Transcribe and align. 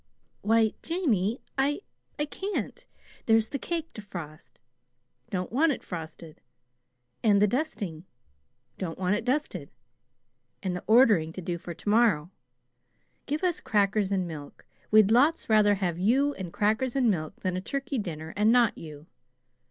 "Why, 0.41 0.73
Jamie, 0.81 1.41
I 1.59 1.81
I 2.17 2.25
can't. 2.25 2.87
There's 3.27 3.49
the 3.49 3.59
cake 3.59 3.93
to 3.93 4.01
frost" 4.01 4.59
"Don't 5.29 5.51
want 5.51 5.73
it 5.73 5.83
frosted." 5.83 6.41
"And 7.23 7.39
the 7.39 7.45
dusting" 7.45 8.05
"Don't 8.79 8.97
want 8.97 9.13
it 9.13 9.23
dusted." 9.23 9.69
"And 10.63 10.75
the 10.75 10.83
ordering 10.87 11.31
to 11.33 11.41
do 11.43 11.59
for 11.59 11.75
to 11.75 11.87
morrow." 11.87 12.31
"Give 13.27 13.43
us 13.43 13.59
crackers 13.61 14.11
and 14.11 14.27
milk. 14.27 14.65
We'd 14.89 15.11
lots 15.11 15.49
rather 15.49 15.75
have 15.75 15.99
you 15.99 16.33
and 16.33 16.51
crackers 16.51 16.95
and 16.95 17.11
milk 17.11 17.39
than 17.41 17.55
a 17.55 17.61
turkey 17.61 17.99
dinner 17.99 18.33
and 18.35 18.51
not 18.51 18.75
you." 18.79 19.05